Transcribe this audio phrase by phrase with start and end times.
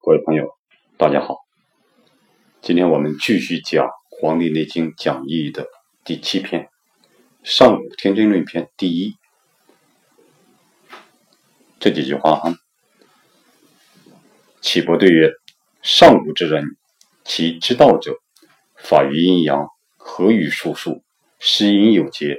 [0.00, 0.56] 各位朋友，
[0.96, 1.38] 大家好。
[2.62, 5.66] 今天我们继续讲《黄帝内经讲义》的
[6.04, 6.62] 第七篇
[7.42, 9.16] 《上古天真论篇》第一
[11.80, 12.54] 这几句话啊。
[14.60, 15.32] 岐伯对曰
[15.82, 16.64] ：“上古之人，
[17.24, 18.14] 其之道者，
[18.76, 21.02] 法于阴阳，合于术数，
[21.40, 22.38] 失阴有节，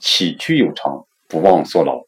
[0.00, 2.02] 起居有常，不忘所劳，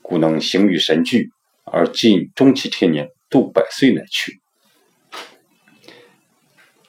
[0.00, 1.30] 故能行于神俱，
[1.64, 4.40] 而尽终其天年。”度百岁乃去。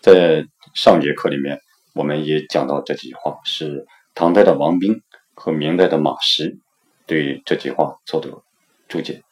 [0.02, 1.60] 在上节课里面，
[1.96, 5.02] 我们也讲到这几句话，是唐代的王冰
[5.34, 6.60] 和明代的马识
[7.08, 8.30] 对这句话做的
[8.90, 9.24] 注解。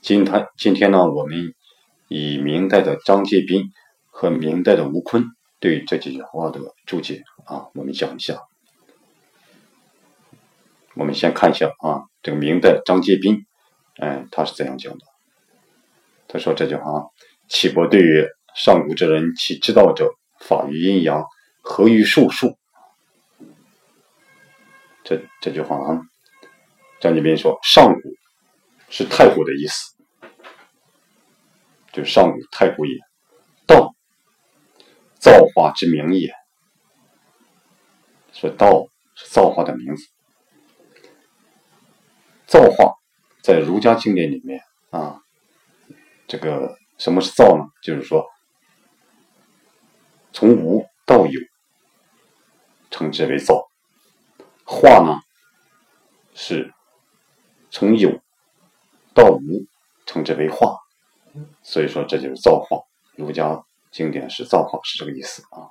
[0.00, 1.54] 今天今天呢，我们
[2.08, 3.70] 以明代的张介宾
[4.06, 5.24] 和明代的吴坤
[5.60, 8.40] 对这几句话的注解啊，我们讲一下。
[10.94, 13.44] 我们先看一下啊，这个明代张介宾，
[13.96, 15.04] 哎，他是怎样讲的？
[16.34, 16.82] 他说这句话
[17.48, 20.10] ：“岐伯对曰：上古之人，其之道者，
[20.40, 21.24] 法于阴阳，
[21.62, 22.58] 合于术数。”
[25.04, 26.02] 这这句话啊，
[27.00, 28.00] 张继斌说：“上古
[28.88, 29.94] 是太古的意思，
[31.92, 32.98] 就是上古太古也。
[33.64, 33.94] 道，
[35.20, 36.34] 造化之名也。
[38.32, 40.02] 说道是造化的名字。
[42.44, 42.92] 造化
[43.40, 44.60] 在儒家经典里面
[44.90, 45.20] 啊。”
[46.26, 47.64] 这个什么是造呢？
[47.82, 48.26] 就是说，
[50.32, 51.40] 从无到有，
[52.90, 53.68] 称之为造；
[54.64, 55.20] 化呢，
[56.34, 56.72] 是
[57.70, 58.20] 从有
[59.12, 59.66] 到无，
[60.06, 60.78] 称之为化。
[61.62, 62.78] 所以说，这就是造化。
[63.16, 65.70] 儒家经典是造化，是这个意思啊。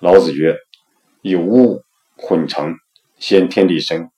[0.00, 0.54] 老子曰
[1.22, 1.82] ：“有物
[2.16, 2.74] 混成，
[3.18, 4.10] 先天地生，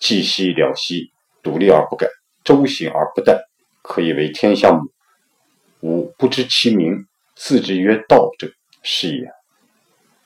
[0.00, 1.12] 寂兮了兮，
[1.42, 2.08] 独立而不改。”
[2.44, 3.40] 周行而不殆，
[3.82, 4.90] 可以为天下母。
[5.80, 8.48] 吾不知其名，自之曰道者，
[8.82, 9.30] 是也。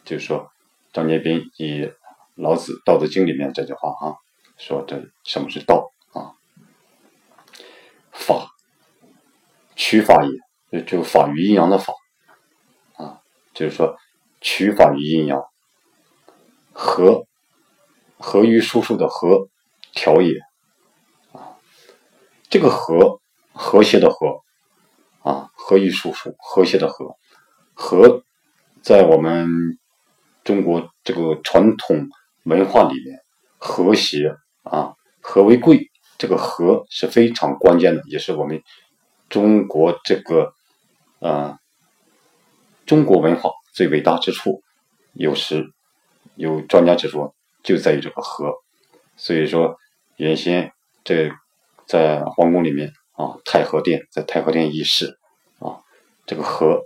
[0.04, 0.50] 就是说，
[0.92, 1.90] 张建斌以
[2.34, 4.16] 老子《道德经》里面这句话啊，
[4.58, 6.32] 说这什么是道啊？
[8.12, 8.48] 法，
[9.74, 10.22] 取法
[10.70, 11.92] 也，就法于阴阳的法
[12.96, 13.20] 啊，
[13.54, 13.96] 就是说
[14.40, 15.42] 取法于阴阳，
[16.72, 17.26] 和
[18.18, 19.48] 合于术数的和，
[19.92, 20.45] 调也。
[22.56, 23.20] 这个和
[23.52, 24.40] 和谐的和
[25.20, 27.14] 啊，和于术数，和谐的和
[27.74, 28.22] 和，
[28.80, 29.46] 在我们
[30.42, 32.08] 中国这个传统
[32.44, 33.18] 文化里面，
[33.58, 38.62] 和谐啊，和为贵，这个和是非常关键的，也是我们
[39.28, 40.54] 中国这个
[41.20, 41.58] 啊
[42.86, 44.62] 中国文化最伟大之处。
[45.12, 45.74] 有时
[46.36, 48.54] 有专家指出，就在于这个和。
[49.14, 49.76] 所以说，
[50.16, 50.72] 原先
[51.04, 51.30] 这。
[51.86, 55.18] 在皇宫里面啊，太和殿在太和殿议事
[55.58, 55.80] 啊，
[56.26, 56.82] 这个和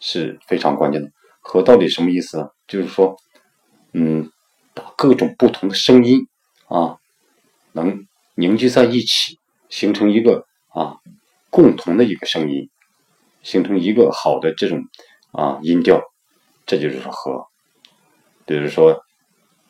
[0.00, 1.10] 是非常关键的。
[1.40, 2.48] 和到底什么意思呢？
[2.68, 3.16] 就是说，
[3.92, 4.30] 嗯，
[4.74, 6.20] 把各种不同的声音
[6.68, 6.98] 啊，
[7.72, 8.06] 能
[8.36, 10.96] 凝聚在一起，形成一个啊
[11.50, 12.70] 共同的一个声音，
[13.42, 14.84] 形成一个好的这种
[15.32, 16.00] 啊音调，
[16.64, 17.46] 这就是和。
[18.46, 19.02] 比如说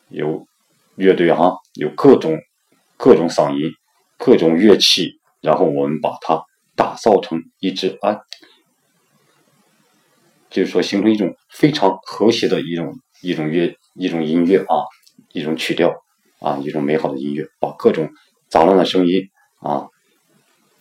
[0.09, 0.47] 有
[0.97, 2.39] 乐队哈，有各种
[2.99, 3.73] 各种嗓音。
[4.25, 6.45] 各种乐器，然后我们把它
[6.77, 8.21] 打造成一支啊，
[10.49, 14.87] 就是说形成一种非常和谐的一种一种乐一种音乐啊，
[15.33, 15.93] 一种曲调
[16.39, 18.13] 啊，一种美好的音乐，把各种
[18.49, 19.29] 杂乱的声音
[19.59, 19.89] 啊，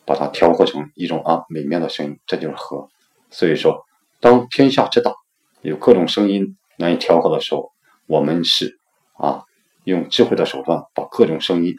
[0.06, 2.90] 把它调和成一种啊美妙的声音，这就是和。
[3.31, 3.84] 所以说，
[4.19, 5.16] 当天下之大，
[5.63, 7.72] 有各种声音难以调和的时候，
[8.06, 8.78] 我们是
[9.18, 9.46] 啊，
[9.84, 11.74] 用智慧的手段把各种声音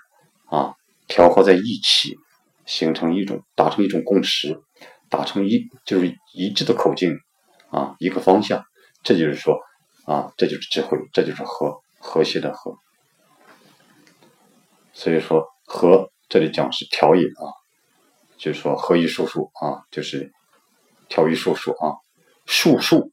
[0.47, 0.75] 啊。
[1.13, 2.17] 调和在一起，
[2.65, 4.63] 形成一种达成一种共识，
[5.11, 7.19] 达成一就是一致的口径
[7.69, 8.65] 啊，一个方向。
[9.03, 9.59] 这就是说
[10.07, 12.75] 啊，这就是智慧，这就是和和谐的和。
[14.95, 17.45] 所以说和这里讲是调也啊，
[18.39, 20.33] 就是说和一术数啊，就是
[21.11, 21.93] 调一术数啊，
[22.47, 23.13] 术数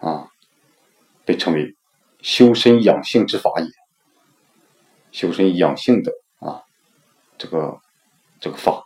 [0.00, 0.30] 啊，
[1.26, 1.76] 被称为
[2.22, 3.68] 修身养性之法也，
[5.12, 6.10] 修身养性的。
[7.38, 7.80] 这个
[8.40, 8.84] 这个法，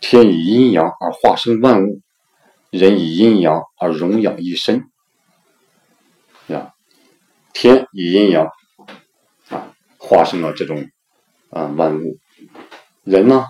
[0.00, 2.00] 天以阴阳而化生万物，
[2.70, 4.90] 人以阴阳而荣养一身。
[6.46, 6.72] 呀，
[7.52, 8.50] 天以阴阳
[9.50, 10.88] 啊化生了这种
[11.50, 12.18] 啊万物，
[13.04, 13.46] 人呢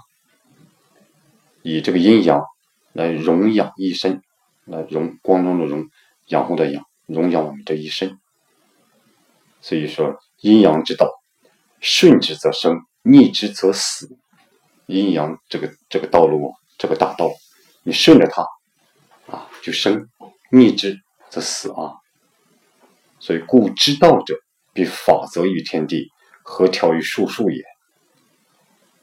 [1.63, 2.45] 以这个阴阳
[2.93, 4.23] 来荣养一身，
[4.65, 5.89] 来荣光中的荣，
[6.27, 8.19] 养护的养，荣养我们这一身。
[9.61, 11.09] 所以说，阴阳之道，
[11.81, 12.81] 顺之则生。
[13.03, 14.09] 逆之则死，
[14.87, 17.31] 阴阳这个这个道路，这个大道，
[17.83, 18.43] 你顺着它
[19.35, 20.07] 啊，就生；
[20.51, 20.97] 逆之
[21.31, 21.95] 则死啊。
[23.19, 24.37] 所以，故知道者，
[24.73, 26.09] 必法则于天地，
[26.43, 27.63] 和调于术数也。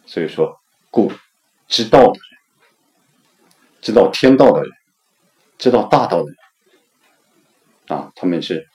[0.06, 0.60] 所以说，
[0.90, 1.12] 故
[1.68, 2.22] 知道的人，
[3.82, 4.72] 知道天道的人，
[5.58, 6.32] 知道大道的
[7.88, 8.68] 人，啊，他们是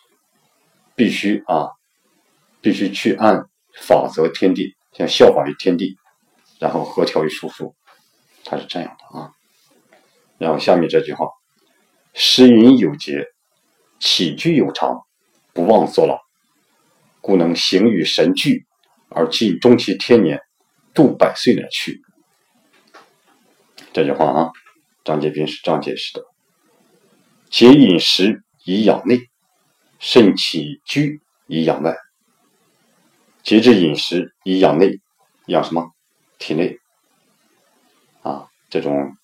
[0.94, 1.68] 必须啊，
[2.62, 3.44] 必须去按
[3.82, 5.96] 法则天地，像效法于天地，
[6.58, 7.74] 然后和调于术数，
[8.44, 9.30] 他是这样的啊。
[10.38, 11.28] 然后下面这句话：
[12.14, 13.26] 食饮有节，
[14.00, 15.00] 起居有常。
[15.56, 16.18] 不忘作劳，
[17.20, 18.66] 故能形与神俱，
[19.08, 20.40] 而尽终其天年，
[20.92, 22.02] 度百岁而去。
[23.92, 24.50] 这句话啊，
[25.04, 26.24] 张杰斌是这样解释的：
[27.50, 29.20] 节饮食以养内，
[30.00, 31.94] 慎起居以养外。
[33.44, 35.00] 节制饮食以养内，
[35.48, 35.90] 养什么？
[36.38, 36.78] 体内
[38.22, 39.14] 啊，这种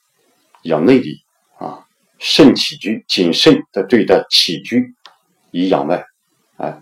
[0.65, 1.17] 养内力
[1.59, 1.87] 啊，
[2.19, 4.95] 慎起居，谨慎的对待起居
[5.51, 6.05] 以养外。
[6.59, 6.79] 哎，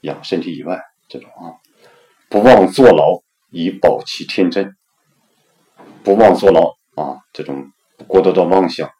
[0.00, 1.54] 养身体以外，这种啊，
[2.28, 4.74] 不忘坐牢以保其天真，
[6.02, 7.70] 不忘坐牢啊，这种
[8.08, 8.90] 过多的妄想，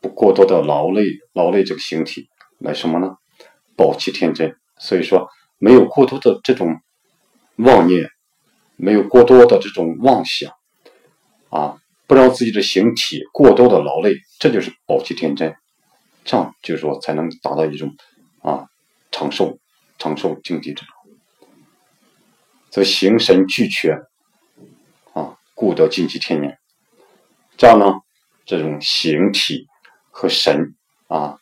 [0.00, 2.28] 不过多的劳累，劳累这个形体
[2.60, 3.16] 来什么呢？
[3.76, 4.56] 保其天真。
[4.78, 5.28] 所以说，
[5.58, 6.80] 没有过多的这种
[7.56, 8.10] 妄念，
[8.76, 10.52] 没有过多的这种妄想
[11.50, 15.54] 啊，不让自己的形体过多的劳累，这就是保其天真。
[16.24, 17.94] 这样就是说，才能达到一种
[18.42, 18.66] 啊
[19.10, 19.58] 长寿。
[19.98, 20.94] 长寿境地之中，
[22.70, 23.96] 则形神俱全
[25.12, 26.58] 啊，故得尽其天年。
[27.56, 28.00] 这样呢，
[28.44, 29.68] 这种形体
[30.10, 30.74] 和神
[31.06, 31.38] 啊，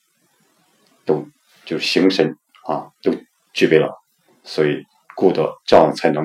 [1.06, 1.26] 都
[1.64, 2.36] 就是形神
[2.66, 3.14] 啊，都
[3.54, 3.96] 具备了，
[4.44, 4.84] 所以
[5.20, 6.24] 故得这样才能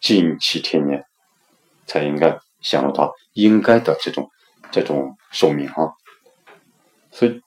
[0.00, 1.02] 尽其天年，
[1.86, 4.30] 才应该享受他应该的这种
[4.70, 5.90] 这种寿命啊。
[7.10, 7.42] 所以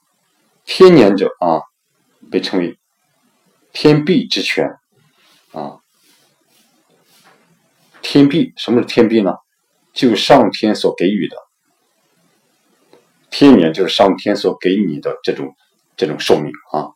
[0.65, 1.61] 天年者啊，
[2.29, 2.77] 被称为。
[3.73, 4.67] 天臂之权
[5.53, 5.79] 啊，
[8.01, 9.31] 天臂什么是天臂呢？
[9.93, 11.37] 就上天所给予的
[13.29, 15.55] 天年，就是上天所给你的这种
[15.95, 16.91] 这种寿命啊，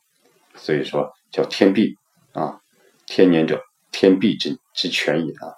[0.55, 1.95] 所以说叫天臂
[2.33, 2.59] 啊，
[3.05, 3.63] 天年者，
[3.97, 5.55] 天臂之之权也啊。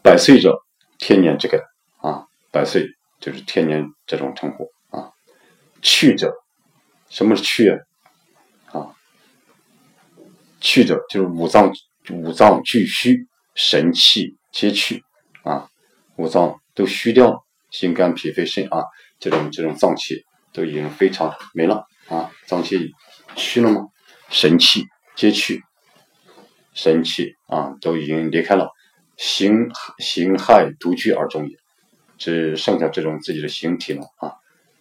[0.00, 0.62] 百岁者，
[0.96, 1.60] 天年之根
[1.96, 2.86] 啊，百岁
[3.18, 5.10] 就是天年这种称呼啊。
[5.82, 6.32] 去者，
[7.08, 7.68] 什么是去
[8.66, 8.94] 啊？
[10.60, 11.72] 去者就是五脏，
[12.10, 13.26] 五脏俱虚，
[13.56, 15.02] 神气皆去
[15.42, 15.68] 啊，
[16.14, 18.84] 五脏都虚掉了，心肝脾肺肾啊，
[19.18, 22.92] 这种这种脏器都已经非常没了啊，脏器
[23.34, 23.88] 虚了吗？
[24.28, 24.84] 神气
[25.16, 25.60] 皆去，
[26.72, 28.70] 神气啊都已经离开了，
[29.16, 31.56] 形形骸独居而终也，
[32.18, 34.34] 只剩下这种自己的形体了啊，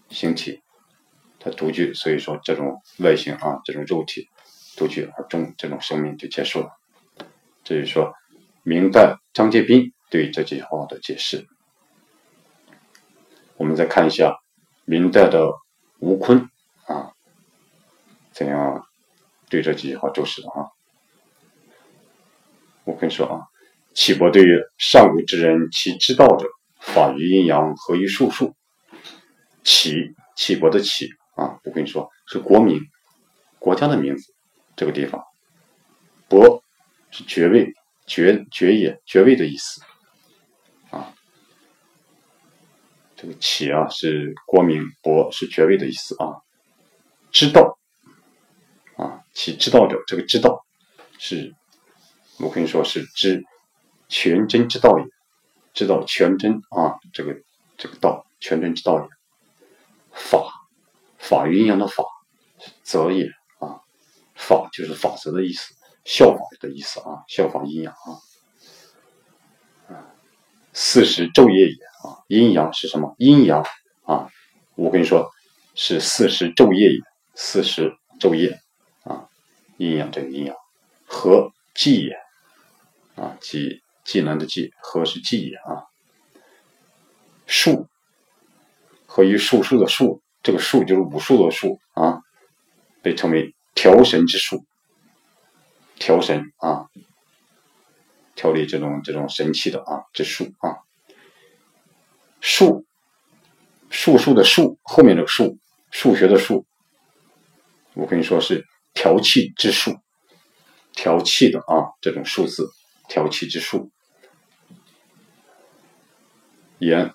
[0.09, 0.61] 形体
[1.39, 4.27] 它独居，所以说这种外形啊，这种肉体。
[4.77, 6.69] 独居而终，这种生命就结束了。
[7.61, 8.13] 这就是说，
[8.63, 11.45] 明代张介宾对这句话的解释。
[13.57, 14.39] 我们再看一下
[14.85, 15.51] 明代的
[15.99, 16.49] 吴坤
[16.87, 17.11] 啊，
[18.31, 18.87] 怎样
[19.49, 20.69] 对这几句话注释的啊
[22.83, 23.41] 我跟你说啊，
[23.93, 26.47] 岐伯对于上古之人，其知道者，
[26.79, 28.55] 法于阴阳，合于术数。
[29.63, 32.81] 岐岐伯的岐啊，我跟你说是国名，
[33.59, 34.33] 国家的名字。
[34.75, 35.21] 这个地方，
[36.27, 36.63] 伯
[37.11, 37.71] 是爵位，
[38.07, 39.81] 爵爵也，爵位的意思
[40.89, 41.13] 啊。
[43.15, 46.41] 这个启啊是国名，伯是爵位的意思啊。
[47.31, 47.77] 知道
[48.95, 50.65] 啊，其知道者，这个知道
[51.19, 51.53] 是，
[52.41, 53.43] 我可以说是知
[54.09, 55.05] 全真之道也，
[55.73, 57.35] 知道全真啊，这个
[57.77, 59.07] 这个道全真之道也。
[60.11, 60.51] 法
[61.17, 62.03] 法阴阳的法，
[62.83, 63.25] 则也
[63.59, 63.81] 啊。
[64.35, 68.19] 法就是法则的意思，效法的意思啊，效仿阴阳啊。
[70.73, 73.13] 四时昼夜也啊，阴阳是什么？
[73.17, 73.63] 阴阳
[74.03, 74.29] 啊，
[74.75, 75.29] 我跟你说
[75.75, 76.99] 是四时昼夜也，
[77.35, 78.59] 四时昼夜
[79.03, 79.27] 啊，
[79.77, 80.55] 阴阳这个阴阳，
[81.05, 82.15] 和纪也
[83.21, 85.85] 啊，技技能的技，和是技也啊。
[87.45, 87.87] 术
[89.05, 92.21] 和于术数的术，这个术就是武术的术啊，
[93.01, 93.53] 被称为。
[93.73, 94.65] 调神之术，
[95.95, 96.87] 调神啊，
[98.35, 100.75] 调理这种这种神气的啊之术啊，
[102.41, 102.85] 术
[103.89, 105.57] 术数的术后面这个术
[105.89, 106.65] 数学的术，
[107.93, 109.97] 我跟你说是调气之术，
[110.91, 112.69] 调气的啊这种数字
[113.11, 113.91] 调气之术，
[116.79, 117.13] 言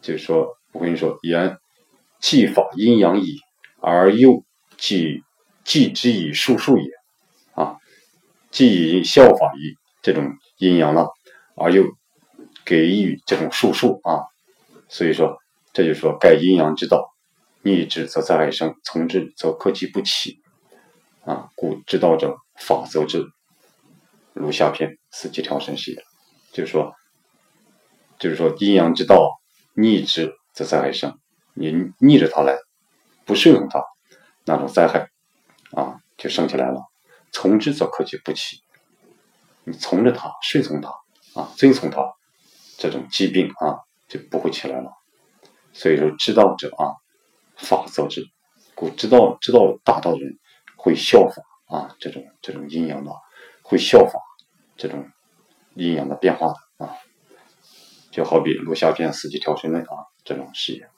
[0.00, 1.58] 就是说，我跟你说，言
[2.20, 3.40] 既法阴阳矣，
[3.80, 4.44] 而又
[4.76, 5.24] 既
[5.64, 6.88] 既之以术数也
[7.54, 7.76] 啊，
[8.52, 11.10] 既以效法于这种阴阳了，
[11.56, 11.82] 而又
[12.64, 14.22] 给予这种术数啊，
[14.88, 15.36] 所以说，
[15.72, 17.12] 这就是说盖阴阳之道，
[17.62, 20.38] 逆之则灾害生，从之则克己不起
[21.24, 23.26] 啊，故之道者，法则之。
[24.32, 25.98] 如下篇四季调神系，
[26.52, 26.94] 就是说，
[28.18, 29.40] 就是说阴阳之道
[29.72, 31.18] 逆之则灾害生，
[31.54, 32.54] 你逆着它来，
[33.24, 33.82] 不顺从它，
[34.44, 35.08] 那种灾害
[35.70, 36.82] 啊就生起来了。
[37.32, 38.60] 从之则克己不起，
[39.64, 40.90] 你从着它，顺从它
[41.32, 42.12] 啊，遵从它，
[42.76, 44.92] 这种疾病啊就不会起来了。
[45.72, 46.92] 所以说，知道者啊，
[47.56, 48.22] 法则之，
[48.74, 50.38] 故知道知道大道的人
[50.76, 51.42] 会效法
[51.74, 53.10] 啊这种这种阴阳的，
[53.62, 54.20] 会效法。
[54.76, 55.10] 这种
[55.74, 56.94] 阴阳的变化的啊，
[58.10, 60.88] 就好比录下篇四季调神论啊这种事业。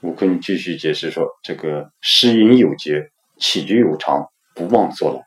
[0.00, 5.22] 吴坤继续解释说：“这个食饮有节，起居有常，不忘作劳。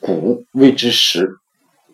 [0.00, 1.28] 谷谓之食。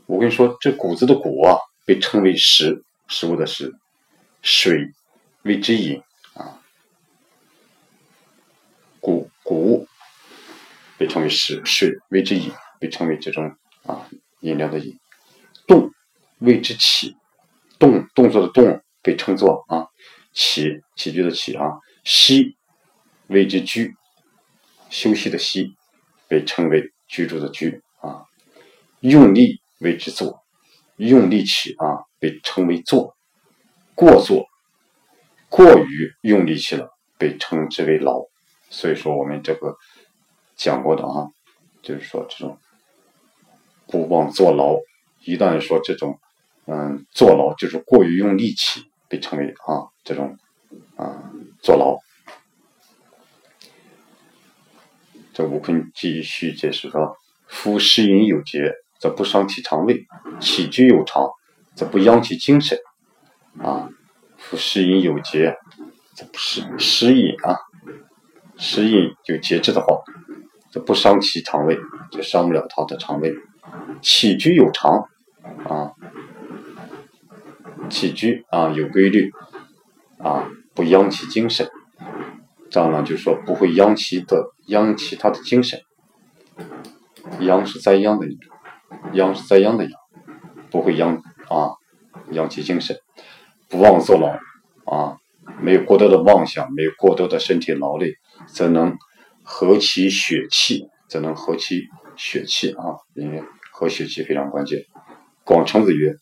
[0.06, 3.72] 我跟你说，这谷子的谷啊，被称为食，食物的食。
[4.40, 4.92] 水
[5.42, 6.00] 谓之饮
[6.34, 6.62] 啊，
[9.00, 9.81] 谷谷。”
[11.02, 14.96] 被称为食，水谓之饮，被称为这种啊饮料的饮。
[15.66, 15.90] 动
[16.38, 17.16] 谓之起，
[17.76, 19.88] 动动作的动被称作啊
[20.32, 21.72] 起起居的起啊。
[22.04, 22.56] 息
[23.26, 23.92] 谓之居，
[24.90, 25.74] 休息的息
[26.28, 28.22] 被称为居住的居啊。
[29.00, 30.44] 用力谓之坐，
[30.98, 33.16] 用力起啊被称为坐。
[33.96, 34.46] 过坐，
[35.48, 38.22] 过于用力气了，被称之为劳。
[38.70, 39.74] 所以说我们这个。
[40.62, 41.26] 讲过的啊，
[41.82, 42.56] 就是说这种
[43.88, 44.76] 不忘坐牢，
[45.24, 46.20] 一旦说这种
[46.66, 50.38] 嗯坐牢，就是过于用力气，被称为啊这种
[50.96, 51.98] 啊坐牢。
[55.32, 57.16] 这吴坤继续解释说：
[57.48, 59.96] 夫食饮有节，则不伤其肠胃；
[60.40, 61.28] 起居有常，
[61.74, 62.78] 则不殃其精神。
[63.58, 63.88] 啊，
[64.36, 65.56] 夫食饮有节，
[66.14, 67.58] 则不是食饮啊，
[68.56, 69.98] 食饮有节制的话。
[70.72, 71.78] 这不伤其肠胃，
[72.10, 73.34] 就伤不了他的肠胃。
[74.00, 75.06] 起居有常，
[75.68, 75.92] 啊，
[77.90, 79.30] 起居啊有规律，
[80.18, 81.68] 啊不殃其精神。
[82.70, 85.78] 这样呢，就说不会殃其的殃其他的精神。
[87.40, 88.26] 殃是灾殃的
[89.12, 89.92] 殃是灾殃的殃，
[90.70, 91.72] 不会殃啊
[92.30, 92.96] 殃其精神。
[93.68, 94.28] 不妄作劳
[94.90, 95.18] 啊，
[95.60, 98.14] 没有过多的妄想，没有过多的身体劳累，
[98.46, 98.96] 则能。
[99.42, 101.82] 和其血气，则能和其
[102.16, 104.84] 血气啊，因为和血气非常关键。
[105.44, 106.14] 广成子曰：“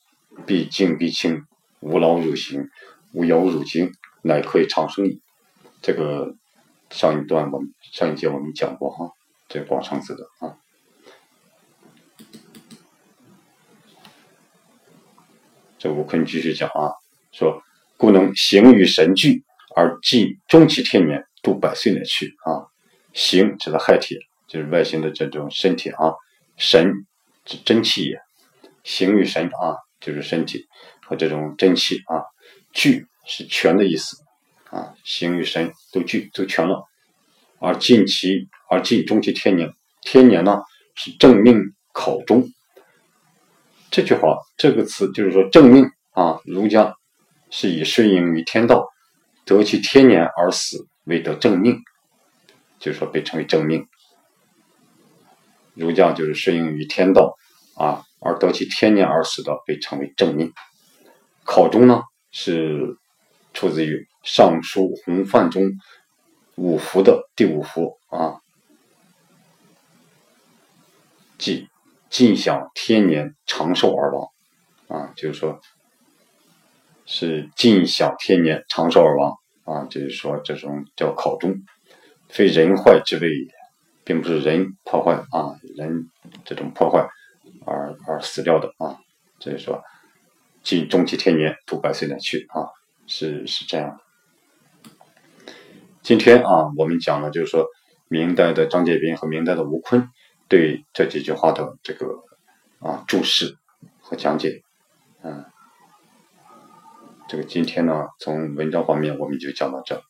[0.46, 1.42] 必静必清，
[1.80, 2.68] 无劳汝行，
[3.12, 5.20] 无忧汝精，乃可以长生矣。”
[5.82, 6.34] 这个
[6.90, 9.10] 上一段我们上一节我们讲过哈，
[9.48, 10.56] 这广成子的啊。
[15.78, 16.92] 这悟空继续讲啊，
[17.32, 17.62] 说
[17.96, 22.68] ：“故能形与神俱，而尽终其天年，度百岁乃去啊。”
[23.12, 24.16] 形指的骸体，
[24.48, 26.12] 就是外形的这种身体啊。
[26.56, 26.92] 神
[27.44, 28.20] 指真气也，
[28.84, 30.66] 形与神啊，就是身体
[31.06, 32.22] 和这种真气啊。
[32.72, 34.16] 聚是全的意思
[34.70, 36.84] 啊，形与神都聚都全了。
[37.58, 39.70] 而尽其而尽终其天年，
[40.02, 40.60] 天年呢
[40.94, 41.58] 是正命
[41.92, 42.48] 考中。
[43.90, 46.94] 这句话这个词就是说正命啊，儒家
[47.50, 48.86] 是以顺应于天道，
[49.44, 51.76] 得其天年而死为得正命。
[52.80, 53.86] 就是说，被称为正命。
[55.74, 57.36] 儒家就是顺应于天道
[57.76, 60.52] 啊，而得其天年而死的，被称为正命。
[61.44, 62.96] 考中呢，是
[63.54, 65.70] 出自于《尚书洪范》中
[66.56, 68.40] 五福的第五福啊，
[71.38, 71.68] 即
[72.10, 74.28] 尽享天年，长寿而亡
[74.88, 75.60] 啊，就是说，
[77.06, 79.34] 是尽享天年，长寿而亡
[79.64, 81.54] 啊，就是说这种叫考中。
[82.30, 83.52] 非人坏之谓也，
[84.04, 86.08] 并不是人破坏啊，人
[86.44, 87.08] 这种破坏
[87.66, 88.96] 而而死掉的啊。
[89.40, 89.82] 所以说，
[90.62, 92.70] 尽终其天年，度百岁乃去啊，
[93.08, 94.92] 是是这样的。
[96.02, 97.66] 今天啊，我们讲了，就是说
[98.08, 100.08] 明代的张介宾和明代的吴坤
[100.46, 102.06] 对这几句话的这个
[102.78, 103.56] 啊注释
[104.00, 104.62] 和讲解。
[105.22, 105.44] 嗯，
[107.28, 110.00] 这个今天呢，从文章方面我们就讲到这，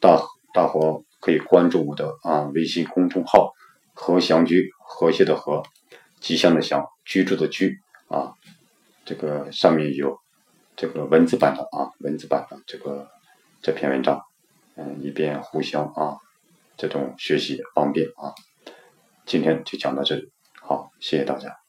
[0.00, 0.22] 大
[0.54, 1.04] 大伙。
[1.26, 3.52] 可以关注我的啊微信公众号
[3.92, 5.60] “和祥居”，和谐的和，
[6.20, 8.32] 吉祥的祥，居住的居啊。
[9.04, 10.16] 这个上面有
[10.76, 13.08] 这个文字版的啊，文字版的这个
[13.60, 14.22] 这篇文章，
[14.76, 16.16] 嗯，以便互相啊
[16.76, 18.32] 这种学习方便啊。
[19.24, 20.30] 今天就讲到这里，
[20.62, 21.65] 好，谢谢大家。